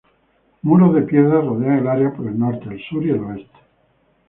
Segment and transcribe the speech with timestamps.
[0.63, 3.59] Muros de piedra rodean el área por el norte, el sur y el oeste.